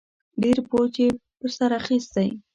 [0.41, 2.29] ډېر بوج یې په سر اخیستی